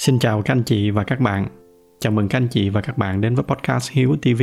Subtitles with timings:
[0.00, 1.46] Xin chào các anh chị và các bạn.
[1.98, 4.42] Chào mừng các anh chị và các bạn đến với podcast Hiếu TV.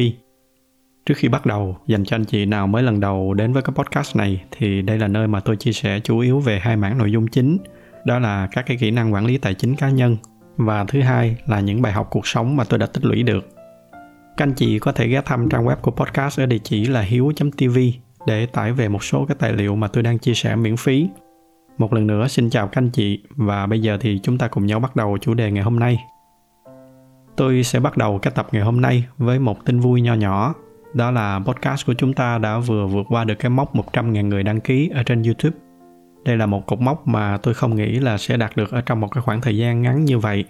[1.06, 3.74] Trước khi bắt đầu, dành cho anh chị nào mới lần đầu đến với cái
[3.76, 6.98] podcast này thì đây là nơi mà tôi chia sẻ chủ yếu về hai mảng
[6.98, 7.58] nội dung chính,
[8.06, 10.18] đó là các cái kỹ năng quản lý tài chính cá nhân
[10.58, 13.50] và thứ hai là những bài học cuộc sống mà tôi đã tích lũy được.
[14.38, 17.02] Các anh chị có thể ghé thăm trang web của podcast ở địa chỉ là
[17.02, 17.78] hiếu.tv
[18.28, 21.08] để tải về một số cái tài liệu mà tôi đang chia sẻ miễn phí
[21.78, 24.66] một lần nữa xin chào các anh chị và bây giờ thì chúng ta cùng
[24.66, 26.04] nhau bắt đầu chủ đề ngày hôm nay.
[27.36, 30.54] Tôi sẽ bắt đầu cái tập ngày hôm nay với một tin vui nho nhỏ.
[30.94, 34.44] Đó là podcast của chúng ta đã vừa vượt qua được cái mốc 100.000 người
[34.44, 35.58] đăng ký ở trên YouTube.
[36.26, 39.00] Đây là một cột mốc mà tôi không nghĩ là sẽ đạt được ở trong
[39.00, 40.46] một cái khoảng thời gian ngắn như vậy.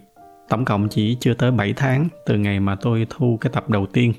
[0.50, 3.86] Tổng cộng chỉ chưa tới 7 tháng từ ngày mà tôi thu cái tập đầu
[3.86, 4.14] tiên.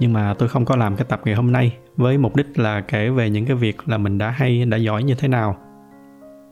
[0.00, 2.80] Nhưng mà tôi không có làm cái tập ngày hôm nay với mục đích là
[2.80, 5.56] kể về những cái việc là mình đã hay, đã giỏi như thế nào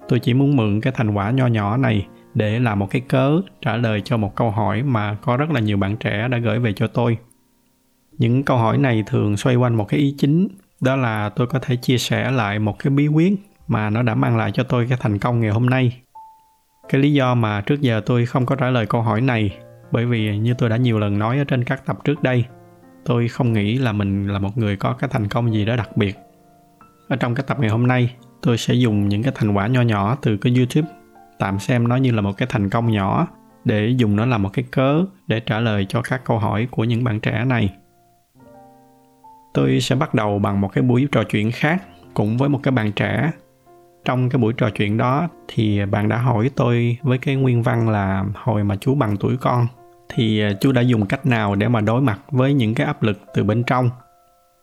[0.09, 3.41] tôi chỉ muốn mượn cái thành quả nho nhỏ này để làm một cái cớ
[3.63, 6.59] trả lời cho một câu hỏi mà có rất là nhiều bạn trẻ đã gửi
[6.59, 7.19] về cho tôi.
[8.19, 10.49] Những câu hỏi này thường xoay quanh một cái ý chính,
[10.81, 13.33] đó là tôi có thể chia sẻ lại một cái bí quyết
[13.69, 16.01] mà nó đã mang lại cho tôi cái thành công ngày hôm nay.
[16.89, 19.57] Cái lý do mà trước giờ tôi không có trả lời câu hỏi này,
[19.93, 22.45] bởi vì như tôi đã nhiều lần nói ở trên các tập trước đây,
[23.05, 25.97] tôi không nghĩ là mình là một người có cái thành công gì đó đặc
[25.97, 26.17] biệt.
[27.09, 29.83] Ở trong cái tập ngày hôm nay tôi sẽ dùng những cái thành quả nho
[29.83, 30.89] nhỏ từ cái youtube
[31.39, 33.27] tạm xem nó như là một cái thành công nhỏ
[33.65, 36.85] để dùng nó làm một cái cớ để trả lời cho các câu hỏi của
[36.85, 37.75] những bạn trẻ này.
[39.55, 41.83] Tôi sẽ bắt đầu bằng một cái buổi trò chuyện khác
[42.15, 43.31] cũng với một cái bạn trẻ.
[44.05, 47.89] Trong cái buổi trò chuyện đó thì bạn đã hỏi tôi với cái nguyên văn
[47.89, 49.67] là hồi mà chú bằng tuổi con
[50.09, 53.19] thì chú đã dùng cách nào để mà đối mặt với những cái áp lực
[53.35, 53.91] từ bên trong?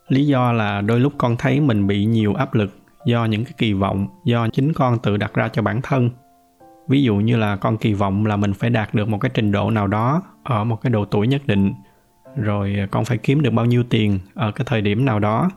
[0.08, 3.52] Lý do là đôi lúc con thấy mình bị nhiều áp lực do những cái
[3.58, 6.10] kỳ vọng do chính con tự đặt ra cho bản thân.
[6.88, 9.52] Ví dụ như là con kỳ vọng là mình phải đạt được một cái trình
[9.52, 11.72] độ nào đó ở một cái độ tuổi nhất định,
[12.36, 15.50] rồi con phải kiếm được bao nhiêu tiền ở cái thời điểm nào đó.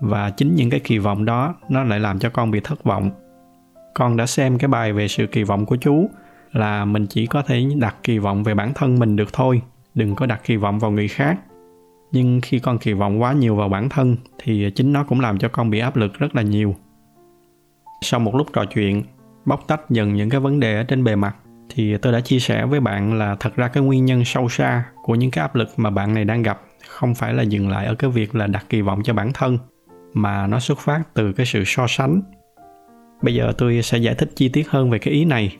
[0.00, 3.10] Và chính những cái kỳ vọng đó nó lại làm cho con bị thất vọng.
[3.94, 6.10] Con đã xem cái bài về sự kỳ vọng của chú
[6.52, 9.62] là mình chỉ có thể đặt kỳ vọng về bản thân mình được thôi,
[9.94, 11.38] đừng có đặt kỳ vọng vào người khác
[12.12, 15.38] nhưng khi con kỳ vọng quá nhiều vào bản thân, thì chính nó cũng làm
[15.38, 16.74] cho con bị áp lực rất là nhiều.
[18.02, 19.02] Sau một lúc trò chuyện,
[19.44, 21.36] bóc tách dần những cái vấn đề ở trên bề mặt,
[21.68, 24.84] thì tôi đã chia sẻ với bạn là thật ra cái nguyên nhân sâu xa
[25.02, 27.86] của những cái áp lực mà bạn này đang gặp không phải là dừng lại
[27.86, 29.58] ở cái việc là đặt kỳ vọng cho bản thân,
[30.12, 32.22] mà nó xuất phát từ cái sự so sánh.
[33.22, 35.56] Bây giờ tôi sẽ giải thích chi tiết hơn về cái ý này.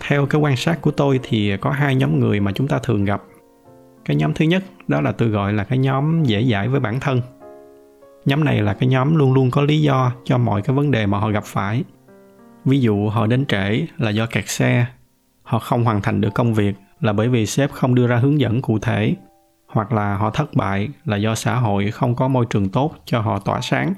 [0.00, 3.04] Theo cái quan sát của tôi thì có hai nhóm người mà chúng ta thường
[3.04, 3.22] gặp
[4.10, 7.00] cái nhóm thứ nhất, đó là tôi gọi là cái nhóm dễ dãi với bản
[7.00, 7.20] thân.
[8.24, 11.06] Nhóm này là cái nhóm luôn luôn có lý do cho mọi cái vấn đề
[11.06, 11.84] mà họ gặp phải.
[12.64, 14.86] Ví dụ, họ đến trễ là do kẹt xe,
[15.42, 18.40] họ không hoàn thành được công việc là bởi vì sếp không đưa ra hướng
[18.40, 19.14] dẫn cụ thể,
[19.66, 23.20] hoặc là họ thất bại là do xã hội không có môi trường tốt cho
[23.20, 23.94] họ tỏa sáng.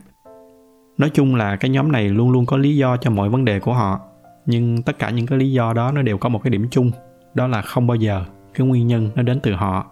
[0.99, 3.61] Nói chung là cái nhóm này luôn luôn có lý do cho mọi vấn đề
[3.61, 4.01] của họ,
[4.47, 6.91] nhưng tất cả những cái lý do đó nó đều có một cái điểm chung,
[7.35, 8.25] đó là không bao giờ
[8.55, 9.92] cái nguyên nhân nó đến từ họ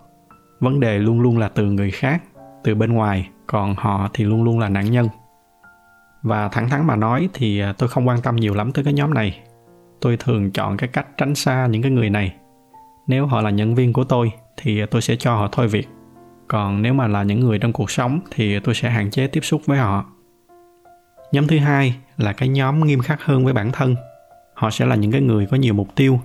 [0.60, 2.22] vấn đề luôn luôn là từ người khác,
[2.64, 5.08] từ bên ngoài, còn họ thì luôn luôn là nạn nhân.
[6.22, 8.92] Và thẳng thắn mà nói thì à, tôi không quan tâm nhiều lắm tới cái
[8.92, 9.40] nhóm này.
[10.00, 12.34] Tôi thường chọn cái cách tránh xa những cái người này.
[13.06, 15.88] Nếu họ là nhân viên của tôi thì tôi sẽ cho họ thôi việc.
[16.48, 19.40] Còn nếu mà là những người trong cuộc sống thì tôi sẽ hạn chế tiếp
[19.40, 20.04] xúc với họ.
[21.32, 23.96] Nhóm thứ hai là cái nhóm nghiêm khắc hơn với bản thân.
[24.54, 26.20] Họ sẽ là những cái người có nhiều mục tiêu,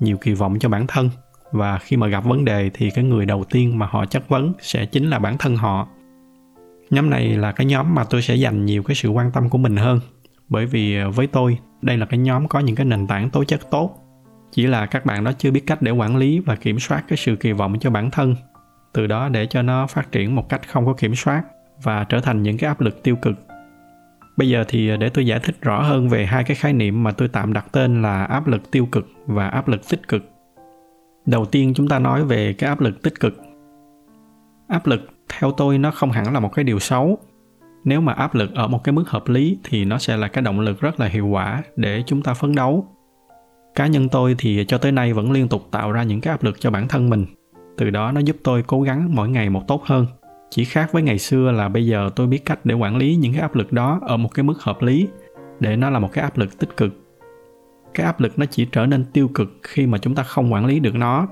[0.00, 1.10] nhiều kỳ vọng cho bản thân
[1.52, 4.52] và khi mà gặp vấn đề thì cái người đầu tiên mà họ chất vấn
[4.60, 5.88] sẽ chính là bản thân họ.
[6.90, 9.58] Nhóm này là cái nhóm mà tôi sẽ dành nhiều cái sự quan tâm của
[9.58, 10.00] mình hơn.
[10.48, 13.44] Bởi vì ờ, với tôi, đây là cái nhóm có những cái nền tảng tố
[13.44, 13.98] chất tốt.
[14.52, 17.16] Chỉ là các bạn đó chưa biết cách để quản lý và kiểm soát cái
[17.16, 18.34] sự kỳ vọng cho bản thân.
[18.92, 21.42] Từ đó để cho nó phát triển một cách không có kiểm soát
[21.82, 23.34] và trở thành những cái áp lực tiêu cực.
[24.36, 27.02] Bây giờ thì ờ, để tôi giải thích rõ hơn về hai cái khái niệm
[27.02, 30.35] mà tôi tạm đặt tên là áp lực tiêu cực và áp lực tích cực
[31.26, 33.40] đầu tiên chúng ta nói về cái áp lực tích cực.
[34.68, 37.18] Áp lực, theo tôi, nó không hẳn là một cái điều xấu.
[37.84, 40.42] Nếu mà áp lực ở một cái mức hợp lý thì nó sẽ là cái
[40.42, 42.86] động lực rất là hiệu quả để chúng ta phấn đấu.
[43.74, 46.42] Cá nhân tôi thì cho tới nay vẫn liên tục tạo ra những cái áp
[46.42, 47.26] lực cho bản thân mình.
[47.76, 50.06] Từ đó nó giúp tôi cố gắng mỗi ngày một tốt hơn.
[50.50, 53.32] Chỉ khác với ngày xưa là bây giờ tôi biết cách để quản lý những
[53.32, 55.08] cái áp lực đó ở một cái mức hợp lý,
[55.60, 57.05] để nó là một cái áp lực tích cực
[57.96, 60.66] cái áp lực nó chỉ trở nên tiêu cực khi mà chúng ta không quản
[60.66, 61.28] lý được nó.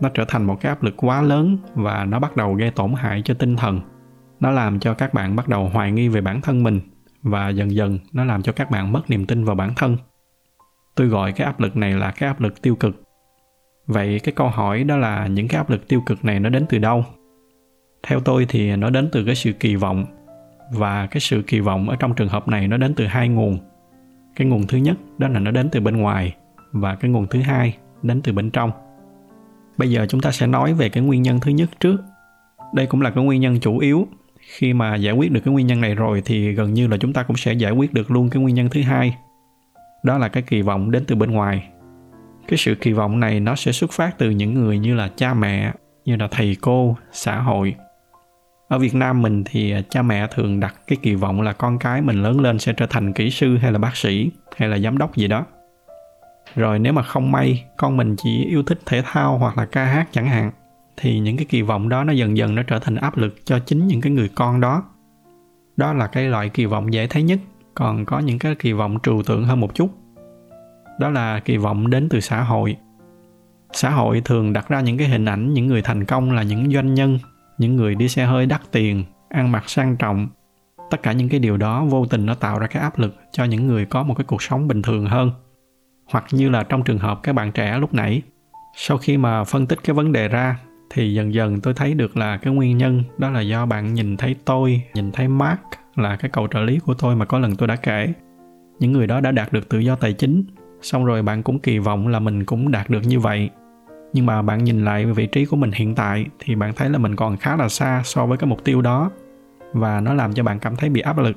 [0.00, 2.92] Nó trở thành một cái áp lực quá lớn và nó bắt đầu gây tổn
[2.94, 3.80] hại cho tinh thần.
[4.40, 6.80] Nó làm cho các bạn bắt đầu hoài nghi về bản thân mình
[7.22, 9.96] và dần dần nó làm cho các bạn mất niềm tin vào bản thân.
[10.94, 13.02] Tôi gọi cái áp lực này là cái áp lực tiêu cực.
[13.86, 16.66] Vậy cái câu hỏi đó là những cái áp lực tiêu cực này nó đến
[16.68, 17.04] từ đâu?
[18.02, 20.04] Theo tôi thì nó đến từ cái sự kỳ vọng
[20.72, 23.58] và cái sự kỳ vọng ở trong trường hợp này nó đến từ hai nguồn
[24.36, 26.34] cái nguồn thứ nhất đó là nó đến từ bên ngoài
[26.72, 28.70] và cái nguồn thứ hai đến từ bên trong.
[29.78, 31.96] Bây giờ chúng ta sẽ nói về cái nguyên nhân thứ nhất trước.
[32.74, 34.08] Đây cũng là cái nguyên nhân chủ yếu.
[34.40, 37.12] Khi mà giải quyết được cái nguyên nhân này rồi thì gần như là chúng
[37.12, 39.16] ta cũng sẽ giải quyết được luôn cái nguyên nhân thứ hai.
[40.02, 41.68] Đó là cái kỳ vọng đến từ bên ngoài.
[42.48, 45.34] Cái sự kỳ vọng này nó sẽ xuất phát từ những người như là cha
[45.34, 45.72] mẹ,
[46.04, 47.74] như là thầy cô, xã hội
[48.68, 51.78] ở Việt Nam mình thì à, cha mẹ thường đặt cái kỳ vọng là con
[51.78, 54.78] cái mình lớn lên sẽ trở thành kỹ sư hay là bác sĩ hay là
[54.78, 55.46] giám đốc gì đó.
[56.54, 59.84] Rồi nếu mà không may con mình chỉ yêu thích thể thao hoặc là ca
[59.84, 60.50] hát chẳng hạn,
[60.96, 63.58] thì những cái kỳ vọng đó nó dần dần nó trở thành áp lực cho
[63.58, 64.82] chính những cái người con đó.
[65.76, 67.38] Đó là cái loại kỳ vọng dễ thấy nhất,
[67.74, 69.90] còn có những cái kỳ vọng trừu tượng hơn một chút.
[70.98, 72.76] Đó là kỳ vọng đến từ xã hội.
[73.72, 76.72] Xã hội thường đặt ra những cái hình ảnh những người thành công là những
[76.72, 77.18] doanh nhân
[77.58, 80.28] những người đi xe hơi đắt tiền, ăn mặc sang trọng,
[80.90, 83.44] tất cả những cái điều đó vô tình nó tạo ra cái áp lực cho
[83.44, 85.30] những người có một cái cuộc sống bình thường hơn.
[86.10, 88.22] Hoặc như là trong trường hợp các bạn trẻ lúc nãy,
[88.76, 90.58] sau khi mà phân tích cái vấn đề ra,
[90.90, 94.16] thì dần dần tôi thấy được là cái nguyên nhân đó là do bạn nhìn
[94.16, 95.60] thấy tôi, nhìn thấy mark
[95.96, 98.12] là cái cầu trợ lý của tôi mà có lần tôi đã kể.
[98.78, 100.44] Những người đó đã đạt được tự do tài chính,
[100.82, 103.50] xong rồi bạn cũng kỳ vọng là mình cũng đạt được như vậy
[104.14, 106.98] nhưng mà bạn nhìn lại vị trí của mình hiện tại thì bạn thấy là
[106.98, 109.10] mình còn khá là xa so với cái mục tiêu đó.
[109.72, 111.36] Và nó làm cho bạn cảm thấy bị áp lực.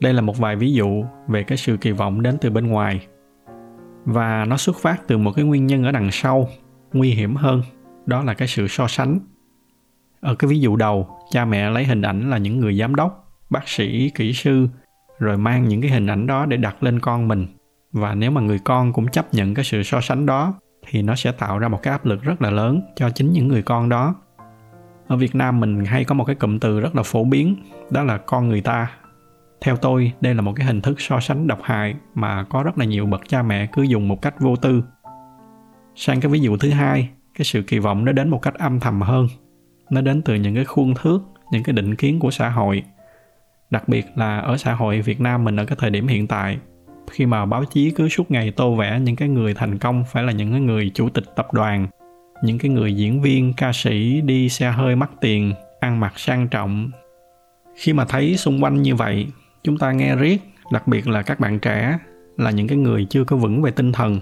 [0.00, 3.06] Đây là một vài ví dụ về cái sự kỳ vọng đến từ bên ngoài.
[4.04, 6.48] Và nó xuất phát từ một cái nguyên nhân ở đằng sau,
[6.92, 7.62] nguy hiểm hơn,
[8.06, 9.18] đó là cái sự so sánh.
[10.20, 13.30] Ở cái ví dụ đầu, cha mẹ lấy hình ảnh là những người giám đốc,
[13.50, 14.68] bác sĩ, kỹ sư,
[15.18, 17.46] rồi mang những cái hình ảnh đó để đặt lên con mình.
[17.92, 20.54] Và nếu mà người con cũng chấp nhận cái sự so sánh đó
[20.86, 23.48] thì nó sẽ tạo ra một cái áp lực rất là lớn cho chính những
[23.48, 24.14] người con đó.
[25.06, 27.56] Ở việt nam mình hay có một cái cụm từ rất là phổ biến,
[27.90, 28.90] đó là con người ta.
[29.60, 32.78] Theo tôi, đây là một cái hình thức so sánh độc hại mà có rất
[32.78, 34.84] là nhiều bậc cha mẹ cứ dùng một cách vô tư.
[35.94, 38.80] Sang cái ví dụ thứ hai, cái sự kỳ vọng nó đến một cách âm
[38.80, 39.28] thầm hơn.
[39.90, 41.18] Nó đến từ những cái khuôn thước,
[41.50, 42.82] những cái định kiến của xã hội.
[43.70, 46.58] Đặc biệt là ở xã hội việt nam mình ở cái thời điểm hiện tại
[47.10, 50.22] khi mà báo chí cứ suốt ngày tô vẽ những cái người thành công phải
[50.22, 51.86] là những cái người chủ tịch tập đoàn,
[52.42, 56.48] những cái người diễn viên, ca sĩ đi xe hơi mắc tiền, ăn mặc sang
[56.48, 56.90] trọng.
[57.76, 59.26] Khi mà thấy xung quanh như vậy,
[59.62, 60.42] chúng ta nghe riết,
[60.72, 61.98] đặc biệt là các bạn trẻ,
[62.36, 64.20] là những cái người chưa có vững về tinh thần.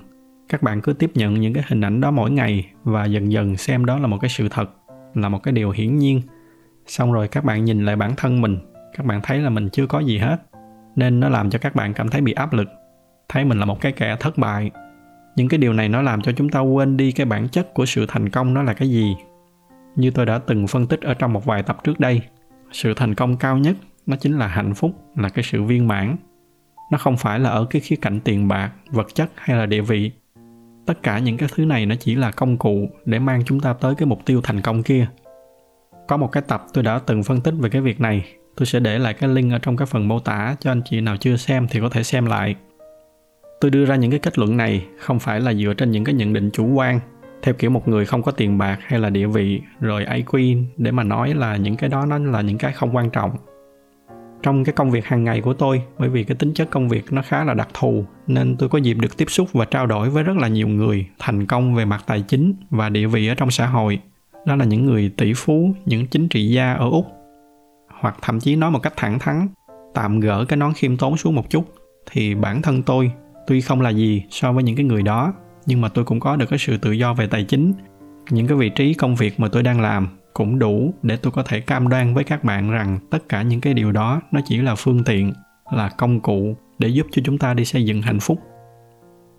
[0.49, 3.57] Các bạn cứ tiếp nhận những cái hình ảnh đó mỗi ngày và dần dần
[3.57, 4.71] xem đó là một cái sự thật,
[5.15, 6.21] là một cái điều hiển nhiên.
[6.87, 8.59] Xong rồi các bạn nhìn lại bản thân mình,
[8.97, 10.37] các bạn thấy là mình chưa có gì hết
[10.97, 12.69] nên nó làm cho các bạn cảm thấy bị áp lực,
[13.29, 14.71] thấy mình là một cái kẻ thất bại.
[15.37, 17.87] Những cái điều này nó làm cho chúng ta quên đi cái bản chất của
[17.87, 19.17] sự thành công nó là cái gì.
[19.97, 22.23] Như tôi đã từng phân tích ở trong một vài tập trước đây,
[22.73, 23.77] sự thành công cao nhất
[24.07, 26.17] nó chính là hạnh phúc, là cái sự viên mãn.
[26.91, 29.81] Nó không phải là ở cái khía cạnh tiền bạc, vật chất hay là địa
[29.81, 30.11] vị.
[30.87, 33.73] Tất cả những cái thứ này nó chỉ là công cụ để mang chúng ta
[33.73, 35.07] tới cái mục tiêu thành công kia.
[36.09, 38.25] Có một cái tập tôi đã từng phân tích về cái việc này
[38.57, 41.01] tôi sẽ để lại cái link ở trong cái phần mô tả cho anh chị
[41.01, 42.55] nào chưa xem thì có thể xem lại.
[43.61, 46.15] Tôi đưa ra những cái kết luận này không phải là dựa trên những cái
[46.15, 47.01] nhận định chủ quan,
[47.43, 50.91] theo kiểu một người không có tiền bạc hay là địa vị, rồi IQ để
[50.91, 53.31] mà nói là những cái đó nó là những cái không quan trọng.
[54.43, 57.13] Trong cái công việc hàng ngày của tôi, bởi vì cái tính chất công việc
[57.13, 60.11] nó khá là đặc thù, nên tôi có dịp được tiếp xúc và trao đổi
[60.11, 63.35] với rất là nhiều người, thành công về mặt tài chính và địa vị ở
[63.35, 63.99] trong xã hội.
[64.47, 67.24] Đó là những người tỷ phú, những chính trị gia ở úc
[68.05, 69.49] hoặc thậm chí nói một cách thẳng thắn,
[69.95, 71.75] tạm gỡ cái nón khiêm tốn xuống một chút,
[72.11, 73.13] thì bản thân tôi
[73.47, 75.33] tuy không là gì so với những cái người đó,
[75.67, 77.73] nhưng mà tôi cũng có được cái sự tự do về tài chính.
[78.31, 81.43] Những cái vị trí công việc mà tôi đang làm cũng đủ để tôi có
[81.43, 84.59] thể cam đoan với các bạn rằng tất cả những cái điều đó nó chỉ
[84.59, 85.33] là phương tiện,
[85.73, 88.39] là công cụ để giúp cho chúng ta đi xây dựng hạnh phúc.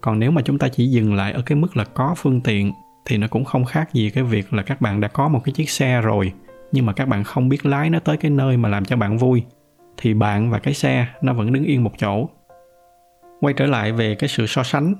[0.01, 2.71] Còn nếu mà chúng ta chỉ dừng lại ở cái mức là có phương tiện,
[3.05, 5.53] thì nó cũng không khác gì cái việc là các bạn đã có một cái
[5.53, 6.31] chiếc xe rồi
[6.75, 9.17] nhưng mà các bạn không biết lái nó tới cái nơi mà làm cho bạn
[9.17, 9.43] vui,
[9.97, 12.29] thì bạn và cái xe nó vẫn đứng yên một chỗ.
[13.41, 14.93] Quay trở lại về cái sự so sánh.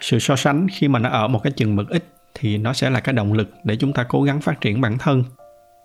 [0.00, 2.90] Sự so sánh khi mà nó ở một cái chừng mực ít thì nó sẽ
[2.90, 5.24] là cái động lực để chúng ta cố gắng phát triển bản thân.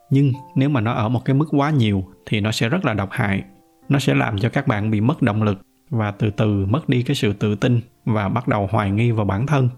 [0.09, 2.93] Nhưng nếu mà nó ở một cái mức quá nhiều thì nó sẽ rất là
[2.93, 3.43] độc hại.
[3.89, 7.03] Nó sẽ làm cho các bạn bị mất động lực và từ từ mất đi
[7.03, 9.69] cái sự tự tin và bắt đầu hoài nghi vào bản thân.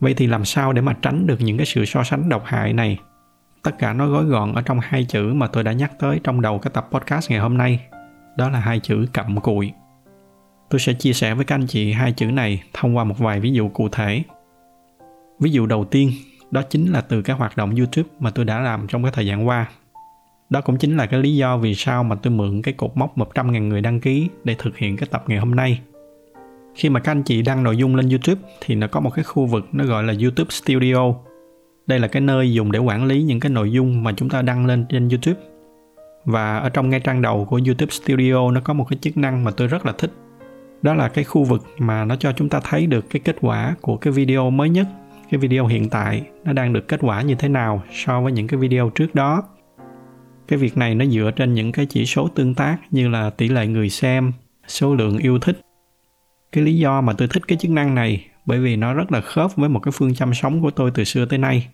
[0.00, 2.72] Vậy thì làm sao để mà tránh được những cái sự so sánh độc hại
[2.72, 2.98] này?
[3.62, 6.40] Tất cả nó gói gọn ở trong hai chữ mà tôi đã nhắc tới trong
[6.40, 7.80] đầu cái tập podcast ngày hôm nay
[8.36, 9.72] đó là hai chữ cặm cụi
[10.70, 13.40] tôi sẽ chia sẻ với các anh chị hai chữ này thông qua một vài
[13.40, 14.22] ví dụ cụ thể
[15.40, 16.12] ví dụ đầu tiên,
[16.50, 19.26] đó chính là từ cái hoạt động youtube mà tôi đã làm trong cái thời
[19.26, 19.66] gian qua
[20.50, 23.18] đó cũng chính là cái lý do vì sao mà tôi mượn cái cột mốc
[23.18, 25.80] 100.000 người đăng ký để thực hiện cái tập ngày hôm nay.
[26.74, 29.24] Khi mà các anh chị đăng nội dung lên YouTube thì nó có một cái
[29.24, 31.27] khu vực nó gọi là YouTube Studio.
[31.88, 34.42] Đây là cái nơi dùng để quản lý những cái nội dung mà chúng ta
[34.42, 35.40] đăng lên trên YouTube.
[36.24, 39.44] Và ở trong ngay trang đầu của YouTube Studio nó có một cái chức năng
[39.44, 40.10] mà tôi rất là thích.
[40.82, 43.74] Đó là cái khu vực mà nó cho chúng ta thấy được cái kết quả
[43.80, 44.86] của cái video mới nhất,
[45.30, 48.46] cái video hiện tại nó đang được kết quả như thế nào so với những
[48.46, 49.42] cái video trước đó
[50.48, 53.48] cái việc này nó dựa trên những cái chỉ số tương tác như là tỷ
[53.48, 54.32] lệ người xem
[54.66, 55.60] số lượng yêu thích
[56.52, 59.20] cái lý do mà tôi thích cái chức năng này bởi vì nó rất là
[59.20, 61.68] khớp với một cái phương châm sống của tôi từ xưa tới nay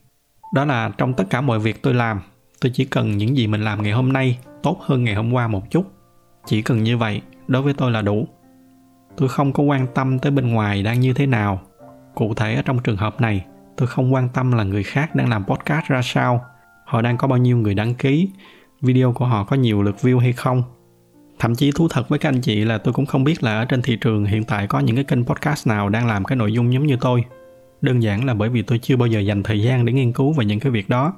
[0.54, 2.20] đó là trong tất cả mọi việc tôi làm,
[2.61, 5.49] tôi chỉ cần những gì mình làm ngày hôm nay tốt hơn ngày hôm qua
[5.49, 5.84] một chút.
[6.46, 8.28] Chỉ cần như vậy, đối với tôi là đủ.
[9.16, 11.61] Tôi không có quan tâm tới bên ngoài đang như thế nào.
[12.14, 13.44] Cụ thể ở trong trường hợp này,
[13.76, 16.44] tôi không quan tâm là người khác đang làm podcast ra sao,
[16.84, 18.28] họ đang có bao nhiêu người đăng ký,
[18.80, 20.62] video của họ có nhiều lượt view hay không.
[21.38, 23.64] Thậm chí thú thật với các anh chị là tôi cũng không biết là ở
[23.64, 26.52] trên thị trường hiện tại có những cái kênh podcast nào đang làm cái nội
[26.52, 27.25] dung giống như tôi
[27.85, 30.33] đơn giản là bởi vì tôi chưa bao giờ dành thời gian để nghiên cứu
[30.33, 31.12] về những cái việc đó.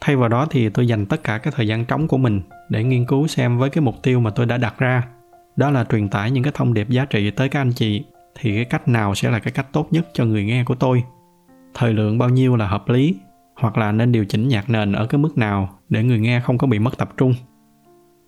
[0.00, 2.84] Thay vào đó thì tôi dành tất cả cái thời gian trống của mình để
[2.84, 5.02] nghiên cứu xem với cái mục tiêu mà tôi đã đặt ra.
[5.56, 8.54] Đó là truyền tải những cái thông điệp giá trị tới các anh chị, thì
[8.54, 11.04] cái cách nào sẽ là cái cách tốt nhất cho người nghe của tôi?
[11.74, 13.14] Thời lượng bao nhiêu là hợp lý?
[13.54, 16.58] Hoặc là nên điều chỉnh nhạc nền ở cái mức nào để người nghe không
[16.58, 17.34] có bị mất tập trung?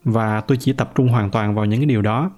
[0.04, 2.30] Và tôi chỉ tập trung hoàn toàn vào những cái điều đó.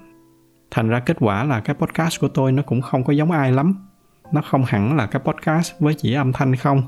[0.70, 3.52] Thành ra kết quả là cái podcast của tôi nó cũng không có giống ai
[3.52, 3.87] lắm
[4.32, 6.82] nó không hẳn là cái podcast với chỉ âm thanh không,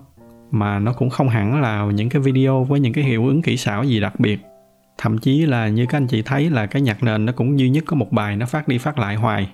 [0.51, 3.57] mà nó cũng không hẳn là những cái video với những cái hiệu ứng kỹ
[3.57, 4.41] xảo gì đặc biệt.
[4.99, 7.71] Thậm chí là như các anh chị thấy là cái nhạc nền nó cũng duy
[7.71, 9.51] nhất có một bài nó phát đi phát lại hoài.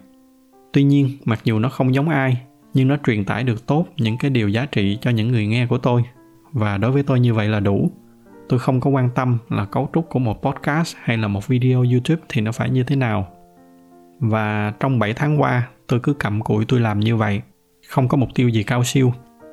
[0.73, 2.40] Tuy nhiên, mặc dù nó không giống ai,
[2.75, 5.66] nhưng nó truyền tải được tốt những cái điều giá trị cho những người nghe
[5.66, 6.05] của tôi.
[6.52, 7.90] Và đối với tôi như vậy là đủ.
[8.49, 11.83] Tôi không có quan tâm là cấu trúc của một podcast hay là một video
[11.83, 13.28] youtube thì nó phải như thế nào.
[14.21, 17.43] Và trong 7 tháng qua, tôi cứ cầm cụi tôi làm như vậy
[17.88, 19.12] không có mục tiêu gì cao siêu.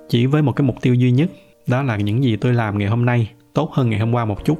[0.09, 1.29] Chỉ với một cái mục tiêu duy nhất,
[1.67, 4.45] đó là những gì tôi làm ngày hôm nay, tốt hơn ngày hôm qua một
[4.45, 4.59] chút.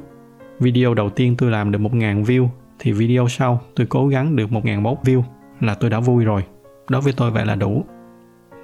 [0.58, 4.50] Video đầu tiên tôi làm được 1.000 view, thì video sau tôi cố gắng được
[4.50, 5.22] 1.001 view,
[5.60, 6.44] là tôi đã vui rồi.
[6.88, 7.84] Đối với tôi vậy là đủ.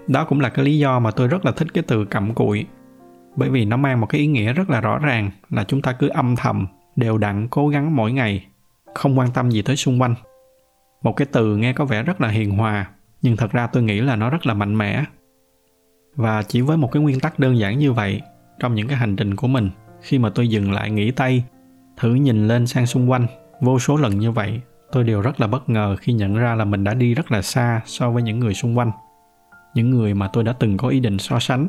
[0.06, 2.66] Đó cũng là cái lý do mà tôi rất là thích cái từ cặm cụi.
[3.36, 5.92] Bởi vì nó mang một cái ý nghĩa rất là rõ ràng là chúng ta
[5.92, 8.46] cứ âm thầm, đều đặn, cố gắng mỗi ngày,
[8.94, 10.14] không quan tâm gì tới xung quanh.
[11.02, 12.86] Một cái từ nghe có vẻ rất là hiền hòa
[13.22, 15.04] nhưng thật ra tôi nghĩ là nó rất là mạnh mẽ.
[16.14, 18.20] Và chỉ với một cái nguyên tắc đơn giản như vậy,
[18.58, 21.44] trong những cái hành trình của mình, khi mà tôi dừng lại nghỉ tay,
[21.96, 23.26] thử nhìn lên sang xung quanh,
[23.60, 24.60] vô số lần như vậy,
[24.92, 27.42] tôi đều rất là bất ngờ khi nhận ra là mình đã đi rất là
[27.42, 28.90] xa so với những người xung quanh,
[29.74, 31.68] những người mà tôi đã từng có ý định so sánh.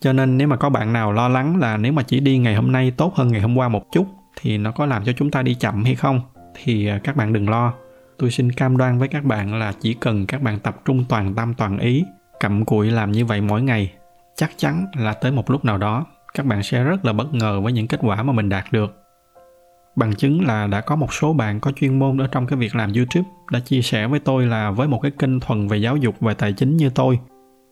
[0.00, 2.54] Cho nên nếu mà có bạn nào lo lắng là nếu mà chỉ đi ngày
[2.54, 4.06] hôm nay tốt hơn ngày hôm qua một chút,
[4.40, 6.20] thì nó có làm cho chúng ta đi chậm hay không,
[6.54, 7.74] thì các bạn đừng lo
[8.18, 11.34] tôi xin cam đoan với các bạn là chỉ cần các bạn tập trung toàn
[11.34, 12.04] tâm, toàn ý,
[12.40, 13.92] cặm cụi làm như vậy mỗi ngày,
[14.34, 17.60] chắc chắn là tới một lúc nào đó, các bạn sẽ rất là bất ngờ
[17.60, 18.98] với những kết quả mà mình đạt được
[19.98, 22.76] bằng chứng là đã có một số bạn có chuyên môn ở trong cái việc
[22.76, 25.96] làm youtube đã chia sẻ với tôi là với một cái kênh thuần về giáo
[25.96, 27.18] dục và tài chính như tôi,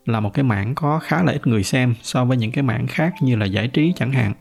[0.05, 2.87] là một cái mảng có khá là ít người xem so với những cái mảng
[2.87, 4.33] khác như là giải trí chẳng hạn.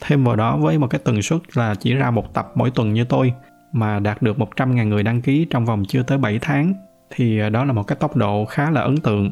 [0.00, 2.92] Thêm vào đó với một cái tần suất là chỉ ra một tập mỗi tuần
[2.92, 3.32] như tôi
[3.72, 6.74] mà đạt được 100.000 người đăng ký trong vòng chưa tới 7 tháng,
[7.10, 9.30] thì à, đó là một cái tốc độ khá là ấn tượng.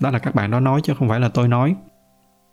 [0.00, 1.76] Đó là các bạn đó nói chứ không phải là tôi nói.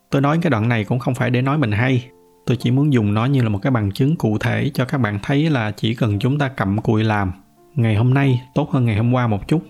[0.10, 2.10] Tôi nói cái đoạn này cũng không phải để nói mình hay.
[2.46, 4.98] Tôi chỉ muốn dùng nó như là một cái bằng chứng cụ thể cho các
[4.98, 7.32] bạn thấy là chỉ cần chúng ta cầm cụi làm,
[7.76, 9.62] ngày hôm nay tốt hơn ngày hôm qua một chút.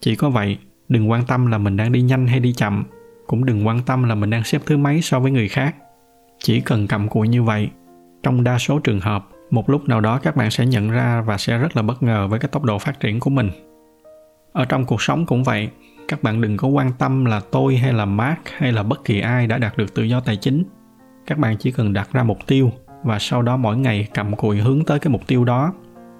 [0.00, 2.84] Chỉ có vậy, đừng quan tâm là mình đang đi nhanh hay đi chậm,
[3.26, 5.74] cũng đừng quan tâm là mình đang xếp thứ mấy so với người khác
[6.38, 7.68] chỉ cần cầm cụi như vậy,
[8.22, 11.38] trong đa số trường hợp một lúc nào đó các bạn sẽ nhận ra và
[11.38, 13.50] sẽ rất là bất ngờ với cái tốc độ phát triển của mình.
[14.52, 15.68] Ở trong cuộc sống cũng vậy,
[16.08, 19.20] các bạn đừng có quan tâm là tôi hay là mark hay là bất kỳ
[19.20, 20.64] ai đã đạt được tự do tài chính.
[21.26, 22.72] Các bạn chỉ cần đặt ra mục tiêu
[23.04, 25.72] và sau đó mỗi ngày cầm cùi hướng tới cái mục tiêu đó.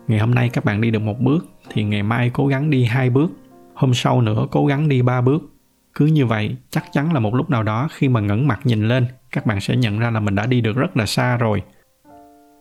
[0.09, 2.85] Ngày hôm nay các bạn đi được một bước thì ngày mai cố gắng đi
[2.85, 3.31] hai bước,
[3.75, 5.43] hôm sau nữa cố gắng đi ba bước.
[5.95, 8.89] Cứ như vậy, chắc chắn là một lúc nào đó khi mà ngẩng mặt nhìn
[8.89, 11.63] lên, các bạn sẽ nhận ra là mình đã đi được rất là xa rồi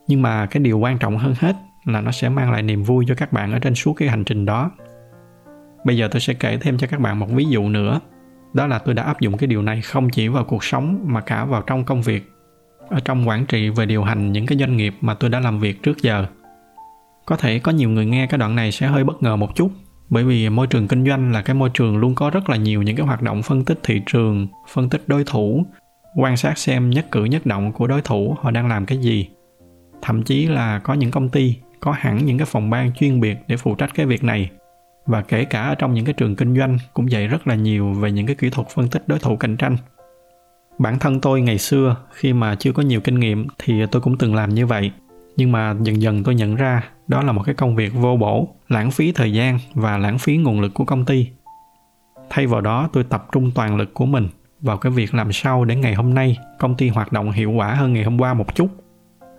[0.08, 3.06] nhưng mà cái điều quan trọng hơn hết là nó sẽ mang lại niềm vui
[3.08, 4.72] cho các bạn ở trên suốt cái hành trình đó.
[5.86, 8.00] Bây giờ tôi sẽ kể thêm cho các bạn một ví dụ nữa.
[8.54, 11.22] Đó là tôi đã áp dụng cái điều này không chỉ vào cuộc sống mà
[11.22, 12.32] cả vào trong công việc,
[12.90, 15.60] ở trong quản trị và điều hành những cái doanh nghiệp mà tôi đã làm
[15.60, 16.26] việc trước giờ.
[17.26, 19.72] Có thể có nhiều người nghe cái đoạn này sẽ hơi bất ngờ một chút,
[20.10, 22.82] bởi vì môi trường kinh doanh là cái môi trường luôn có rất là nhiều
[22.82, 25.66] những cái hoạt động phân tích thị trường, phân tích đối thủ,
[26.16, 29.30] quan sát xem nhất cử nhất động của đối thủ họ đang làm cái gì
[30.02, 33.38] thậm chí là có những công ty, có hẳn những cái phòng ban chuyên biệt
[33.48, 34.50] để phụ trách cái việc này.
[35.06, 37.94] Và kể cả ở trong những cái trường kinh doanh cũng dạy rất là nhiều
[37.94, 39.78] về những cái kỹ thuật phân tích đối thủ cạnh tranh.
[40.80, 44.18] Bản thân tôi ngày xưa, khi mà chưa có nhiều kinh nghiệm thì tôi cũng
[44.18, 44.92] từng làm như vậy.
[45.38, 48.56] Nhưng mà dần dần tôi nhận ra đó là một cái công việc vô bổ,
[48.68, 51.28] lãng phí thời gian và lãng phí nguồn lực của công ty.
[52.30, 54.28] Thay vào đó, tôi tập trung toàn lực của mình
[54.62, 57.74] vào cái việc làm sao để ngày hôm nay công ty hoạt động hiệu quả
[57.74, 58.68] hơn ngày hôm qua một chút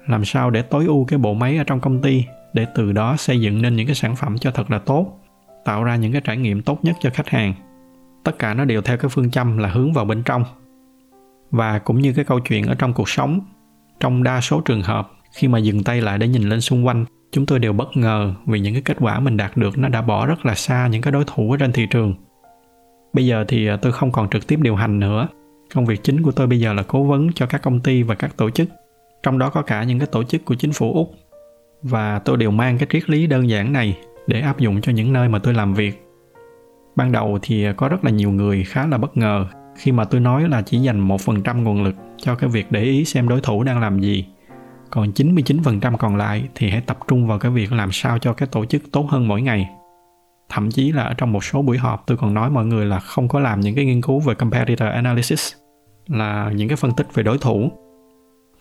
[0.08, 3.16] làm sao để tối ưu cái bộ máy ở trong công ty để từ đó
[3.16, 5.20] xây dựng nên những cái sản phẩm cho thật là tốt,
[5.64, 7.54] tạo ra những cái trải nghiệm tốt nhất cho khách hàng.
[8.24, 10.44] Tất cả nó đều theo cái phương châm là hướng vào bên trong.
[11.50, 13.40] Và cũng như cái câu chuyện ở trong cuộc sống,
[14.00, 17.04] trong đa số trường hợp, khi mà dừng tay lại để nhìn lên xung quanh,
[17.32, 20.02] chúng tôi đều bất ngờ vì những cái kết quả mình đạt được nó đã
[20.02, 22.14] bỏ rất là xa những cái đối thủ ở trên thị trường.
[23.12, 25.28] Bây giờ thì à, tôi không còn trực tiếp điều hành nữa.
[25.74, 28.14] Công việc chính của tôi bây giờ là cố vấn cho các công ty và
[28.14, 28.68] các tổ chức
[29.22, 31.14] trong đó có cả những cái tổ chức của chính phủ úc.
[31.82, 35.12] Và tôi đều mang cái triết lý đơn giản này để áp dụng cho những
[35.12, 36.04] nơi mà tôi làm việc.
[36.96, 39.46] Ban đầu thì có rất là nhiều người khá là bất ngờ
[39.76, 42.72] khi mà tôi nói là chỉ dành một phần trăm nguồn lực cho cái việc
[42.72, 44.26] để ý xem đối thủ đang làm gì.
[44.90, 48.48] Còn 99% còn lại thì hãy tập trung vào cái việc làm sao cho cái
[48.52, 49.68] tổ chức tốt hơn mỗi ngày.
[50.48, 53.00] Thậm chí là ở trong một số buổi họp tôi còn nói mọi người là
[53.00, 55.52] không có làm những cái nghiên cứu về competitor analysis,
[56.06, 57.70] là những cái phân tích về đối thủ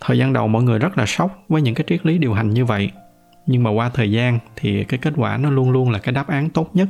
[0.00, 2.50] thời gian đầu mọi người rất là sốc với những cái triết lý điều hành
[2.50, 2.90] như vậy.
[3.46, 6.28] Nhưng mà qua thời gian thì cái kết quả nó luôn luôn là cái đáp
[6.28, 6.88] án tốt nhất.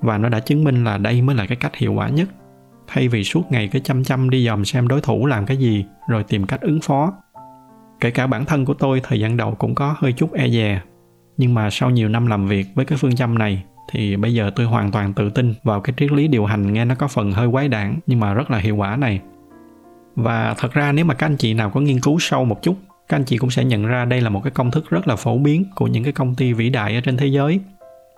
[0.00, 2.28] Và nó đã chứng minh là đây mới là cái cách hiệu quả nhất.
[2.86, 5.84] Thay vì suốt ngày cứ chăm chăm đi dòm xem đối thủ làm cái gì,
[6.08, 7.12] rồi tìm cách ứng phó.
[8.00, 10.80] Kể cả bản thân của tôi, thời gian đầu cũng có hơi chút e dè.
[11.36, 14.50] Nhưng mà sau nhiều năm làm việc với cái phương châm này, thì bây giờ
[14.56, 17.32] tôi hoàn toàn tự tin vào cái triết lý điều hành nghe nó có phần
[17.32, 19.20] hơi quái đản, nhưng mà rất là hiệu quả này
[20.18, 22.76] và thật ra nếu mà các anh chị nào có nghiên cứu sâu một chút,
[23.08, 25.16] các anh chị cũng sẽ nhận ra đây là một cái công thức rất là
[25.16, 27.60] phổ biến của những cái công ty vĩ đại ở trên thế giới.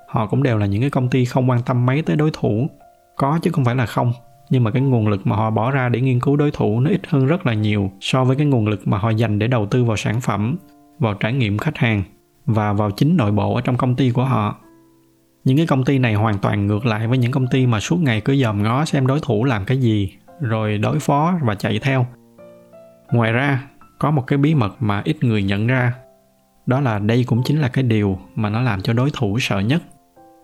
[0.08, 2.68] Họ cũng đều là những cái công ty không quan tâm mấy tới đối thủ.
[3.16, 4.12] Có chứ không phải là không,
[4.50, 6.90] nhưng mà cái nguồn lực mà họ bỏ ra để nghiên cứu đối thủ nó
[6.90, 9.66] ít hơn rất là nhiều so với cái nguồn lực mà họ dành để đầu
[9.66, 10.56] tư vào sản phẩm,
[10.98, 12.02] vào trải nghiệm khách hàng
[12.46, 14.56] và vào chính nội bộ ở trong công ty của họ.
[15.44, 17.96] Những cái công ty này hoàn toàn ngược lại với những công ty mà suốt
[18.00, 21.78] ngày cứ dòm ngó xem đối thủ làm cái gì rồi đối phó và chạy
[21.78, 22.06] theo.
[23.12, 25.94] Ngoài ra, có một cái bí mật mà ít người nhận ra.
[26.66, 29.58] Đó là đây cũng chính là cái điều mà nó làm cho đối thủ sợ
[29.58, 29.82] nhất.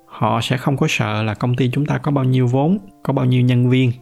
[0.06, 3.12] Họ sẽ không có sợ là công ty chúng ta có bao nhiêu vốn, có
[3.12, 3.92] bao nhiêu nhân viên.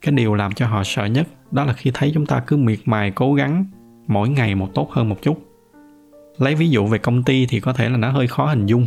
[0.00, 2.78] Cái điều làm cho họ sợ nhất đó là khi thấy chúng ta cứ miệt
[2.84, 3.64] mài cố gắng,
[4.06, 5.38] mỗi ngày một tốt hơn một chút.
[6.38, 8.86] Lấy ví dụ về công ty thì có thể là nó hơi khó hình dung,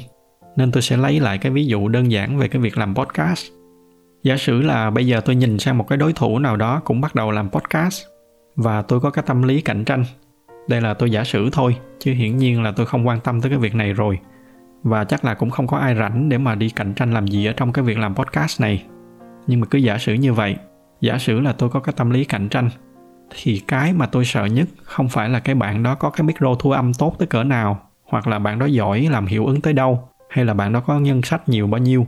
[0.56, 3.46] nên tôi sẽ lấy lại cái ví dụ đơn giản về cái việc làm podcast
[4.26, 7.02] giả sử là bây giờ tôi nhìn sang một cái đối thủ nào đó cũng
[7.02, 8.04] bắt đầu làm podcast
[8.56, 10.06] và tôi có cái tâm lý cạnh tranh.
[10.68, 13.50] Đây là tôi giả sử thôi, chứ hiển nhiên là tôi không quan tâm tới
[13.50, 14.20] cái việc này rồi.
[14.84, 17.46] Và chắc là cũng không có ai rảnh để mà đi cạnh tranh làm gì
[17.46, 18.84] ở trong cái việc làm podcast này.
[19.48, 20.56] Nhưng mà cứ giả sử như vậy,
[21.02, 22.70] giả sử là tôi có cái tâm lý cạnh tranh,
[23.36, 26.56] thì cái mà tôi sợ nhất không phải là cái bạn đó có cái micro
[26.60, 29.74] thu âm tốt tới cỡ nào, hoặc là bạn đó giỏi làm hiệu ứng tới
[29.74, 32.08] đâu, hay là bạn đó có nhân sách nhiều bao nhiêu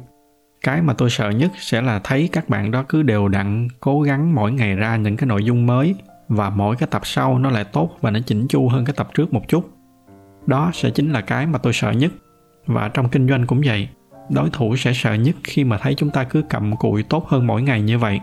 [0.62, 4.02] cái mà tôi sợ nhất sẽ là thấy các bạn đó cứ đều đặn cố
[4.02, 5.96] gắng mỗi ngày ra những cái nội dung mới
[6.28, 9.08] và mỗi cái tập sau nó lại tốt và nó chỉnh chu hơn cái tập
[9.14, 9.70] trước một chút.
[10.46, 12.12] Đó sẽ chính là cái mà tôi sợ nhất.
[12.66, 13.90] Và trong kinh doanh cũng vậy,
[14.30, 17.48] đối thủ sẽ sợ nhất khi mà thấy chúng ta cứ cầm cụi tốt hơn
[17.48, 18.20] mỗi ngày như vậy.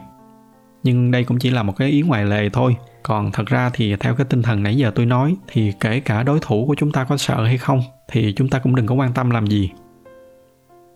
[0.83, 2.77] Nhưng đây cũng chỉ là một cái ý ngoài lề thôi.
[3.03, 6.23] Còn thật ra thì theo cái tinh thần nãy giờ tôi nói, thì kể cả
[6.23, 8.94] đối thủ của chúng ta có sợ hay không, thì chúng ta cũng đừng có
[8.94, 9.70] quan tâm làm gì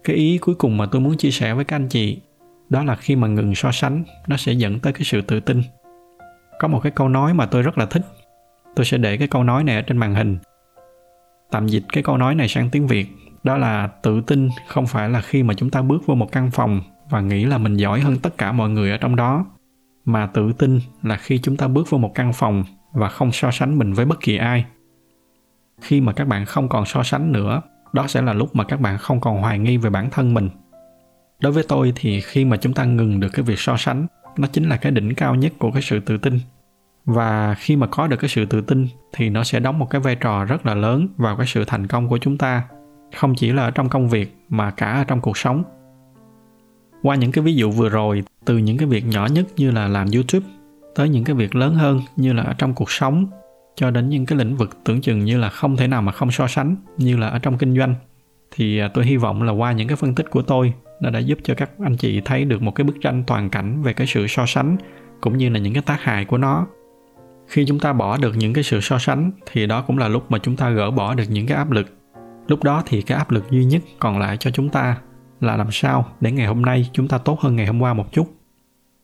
[0.05, 2.21] cái ý cuối cùng mà tôi muốn chia sẻ với các anh chị,
[2.69, 5.63] đó là khi mà ngừng so sánh, nó sẽ dẫn tới cái sự tự tin.
[6.59, 8.03] Có một cái câu nói mà tôi rất là thích.
[8.77, 10.39] Tôi sẽ để cái câu nói này ở trên màn hình.
[11.51, 13.07] Tạm dịch cái câu nói này sang tiếng việt,
[13.43, 16.51] đó là tự tin không phải là khi mà chúng ta bước vô một căn
[16.51, 16.81] phòng
[17.11, 19.47] và nghĩ là mình giỏi hơn tất cả mọi người ở trong đó,
[20.05, 23.51] mà tự tin là khi chúng ta bước vô một căn phòng và không so
[23.51, 24.65] sánh mình với bất kỳ ai.
[25.81, 28.81] Khi mà các bạn không còn so sánh nữa đó sẽ là lúc mà các
[28.81, 30.49] bạn không còn hoài nghi về bản thân mình.
[31.41, 34.07] Đối với tôi thì khi mà chúng ta ngừng được cái việc so sánh,
[34.39, 36.41] nó chính là cái đỉnh cao nhất của cái sự tự tin.
[37.05, 40.01] Và khi mà có được cái sự tự tin thì nó sẽ đóng một cái
[40.01, 42.63] vai trò rất là lớn vào cái sự thành công của chúng ta,
[43.17, 45.63] không chỉ là ở trong công việc mà cả ở trong cuộc sống.
[47.03, 49.89] Qua những cái ví dụ vừa rồi, từ những cái việc nhỏ nhất như là
[49.89, 50.47] làm youtube,
[50.95, 53.27] tới những cái việc lớn hơn như là ở trong cuộc sống
[53.79, 56.31] cho đến những cái lĩnh vực tưởng chừng như là không thể nào mà không
[56.31, 57.95] so sánh, như là ở trong kinh doanh.
[58.51, 61.19] Thì à, tôi hy vọng là qua những cái phân tích của tôi, nó đã
[61.19, 64.07] giúp cho các anh chị thấy được một cái bức tranh toàn cảnh về cái
[64.07, 64.77] sự so sánh,
[65.21, 66.67] cũng như là những cái tác hại của nó.
[67.47, 70.31] Khi chúng ta bỏ được những cái sự so sánh, thì đó cũng là lúc
[70.31, 71.87] mà chúng ta gỡ bỏ được những cái áp lực.
[72.49, 74.97] Lúc đó thì cái áp lực duy nhất còn lại cho chúng ta
[75.41, 78.13] là làm sao để ngày hôm nay chúng ta tốt hơn ngày hôm qua một
[78.13, 78.35] chút.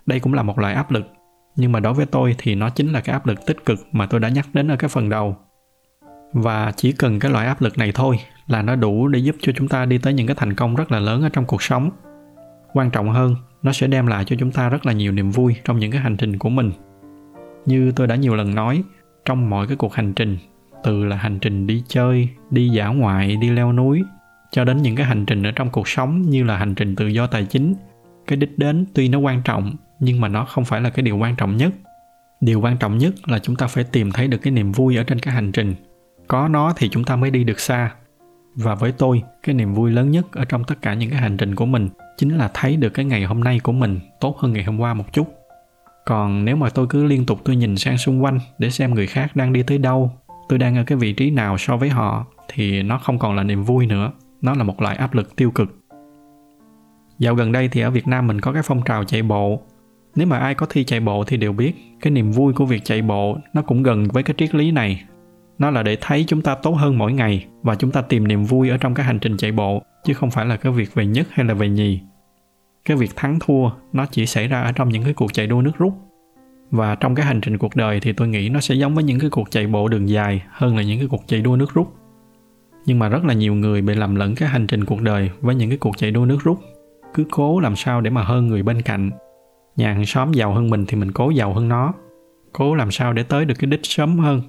[0.07, 1.14] Đây cũng là một loại áp lực
[1.57, 4.07] nhưng mà đối với tôi thì nó chính là cái áp lực tích cực mà
[4.07, 5.37] tôi đã nhắc đến ở cái phần đầu.
[6.33, 9.53] Và chỉ cần cái loại áp lực này thôi là nó đủ để giúp cho
[9.57, 11.91] chúng ta đi tới những cái thành công rất là lớn ở trong cuộc sống.
[12.73, 15.57] Quan trọng hơn, nó sẽ đem lại cho chúng ta rất là nhiều niềm vui
[15.65, 16.73] trong những cái hành trình của mình.
[17.67, 18.83] Như tôi đã nhiều lần nói,
[19.25, 20.39] trong mọi cái cuộc hành trình,
[20.85, 24.03] từ là hành trình đi chơi, đi dã ngoại, đi leo núi,
[24.51, 27.07] cho đến những cái hành trình ở trong cuộc sống như là hành trình tự
[27.07, 27.75] do tài chính,
[28.27, 31.17] cái đích đến tuy nó quan trọng nhưng mà nó không phải là cái điều
[31.17, 31.73] quan trọng nhất.
[32.41, 35.05] Điều quan trọng nhất là chúng ta phải tìm thấy được cái niềm vui ở
[35.05, 35.75] trên cái hành trình.
[36.29, 37.93] Có nó thì chúng ta mới đi được xa.
[38.55, 41.37] Và với tôi, cái niềm vui lớn nhất ở trong tất cả những cái hành
[41.37, 44.53] trình của mình chính là thấy được cái ngày hôm nay của mình tốt hơn
[44.53, 45.35] ngày hôm qua một chút.
[46.07, 49.07] Còn nếu mà tôi cứ liên tục tôi nhìn sang xung quanh để xem người
[49.07, 50.11] khác đang đi tới đâu,
[50.49, 53.43] tôi đang ở cái vị trí nào so với họ, thì nó không còn là
[53.43, 54.13] niềm vui nữa.
[54.43, 55.69] Nó là một loại áp lực tiêu cực.
[57.19, 59.63] Dạo gần đây thì ở việt nam mình có cái phong trào chạy bộ
[60.17, 62.85] nếu mà ai có thi chạy bộ thì đều biết, cái niềm vui của việc
[62.85, 65.05] chạy bộ nó cũng gần với cái triết lý này.
[65.59, 68.45] Nó là để thấy chúng ta tốt hơn mỗi ngày và chúng ta tìm niềm
[68.45, 71.07] vui ở trong cái hành trình chạy bộ, chứ không phải là cái việc về
[71.07, 72.01] nhất hay là về nhì.
[72.85, 75.61] Cái việc thắng thua nó chỉ xảy ra ở trong những cái cuộc chạy đua
[75.61, 75.93] nước rút.
[76.71, 79.19] Và trong cái hành trình cuộc đời thì tôi nghĩ nó sẽ giống với những
[79.19, 81.95] cái cuộc chạy bộ đường dài hơn là những cái cuộc chạy đua nước rút.
[82.87, 85.55] Nhưng mà rất là nhiều người bị lầm lẫn cái hành trình cuộc đời với
[85.55, 86.59] những cái cuộc chạy đua nước rút.
[87.15, 89.11] Cứ cố làm sao để mà hơn người bên cạnh
[89.77, 91.93] nhà hàng xóm giàu hơn mình thì mình cố giàu hơn nó.
[92.53, 94.43] Cố làm sao để tới được cái đích sớm hơn.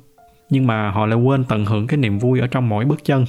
[0.49, 3.25] Nhưng mà họ lại quên tận hưởng cái niềm vui ở trong mỗi bước chân.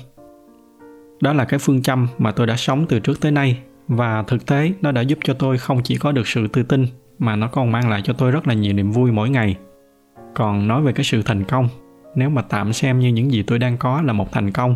[1.21, 3.59] Đó là cái phương châm mà tôi đã sống từ trước tới nay.
[3.89, 6.87] Và thực tế, nó đã giúp cho tôi không chỉ có được sự tự tin,
[7.19, 9.57] mà nó còn mang lại cho tôi rất là nhiều niềm vui mỗi ngày.
[10.35, 11.69] Còn nói về cái sự thành công,
[12.15, 14.75] nếu mà tạm xem như những gì tôi đang có là một thành công,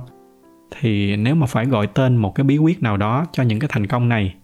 [0.80, 3.70] thì nếu mà phải gọi tên một cái bí quyết nào đó cho những cái
[3.72, 4.35] thành công này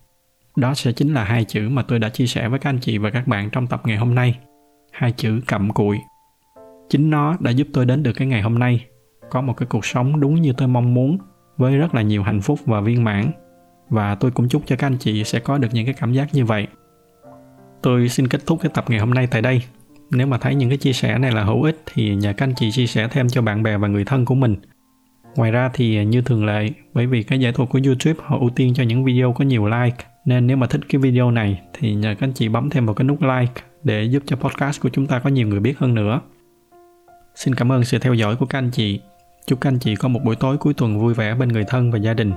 [0.56, 2.98] đó sẽ chính là hai chữ mà tôi đã chia sẻ với các anh chị
[2.98, 4.38] và các bạn trong tập ngày hôm nay.
[4.92, 5.98] Hai chữ cặm cụi.
[6.90, 8.84] Chính nó đã giúp tôi đến được cái ngày hôm nay.
[9.30, 11.18] Có một cái cuộc sống đúng như tôi mong muốn,
[11.56, 13.30] với rất là nhiều hạnh phúc và viên mãn.
[13.88, 16.34] Và tôi cũng chúc cho các anh chị sẽ có được những cái cảm giác
[16.34, 16.66] như vậy.
[17.82, 19.62] Tôi xin kết thúc cái tập ngày hôm nay tại đây.
[20.10, 22.54] Nếu mà thấy những cái chia sẻ này là hữu ích thì nhờ các anh
[22.56, 24.56] chị chia sẻ thêm cho bạn bè và người thân của mình.
[25.36, 28.50] Ngoài ra thì như thường lệ, bởi vì cái giải thuật của youtube họ ưu
[28.50, 31.94] tiên cho những video có nhiều like nên nếu mà thích cái video này thì
[31.94, 34.88] nhờ các anh chị bấm thêm vào cái nút like để giúp cho podcast của
[34.88, 36.20] chúng ta có nhiều người biết hơn nữa.
[37.34, 39.00] Xin cảm ơn sự theo dõi của các anh chị.
[39.46, 41.90] Chúc các anh chị có một buổi tối cuối tuần vui vẻ bên người thân
[41.90, 42.32] và gia đình.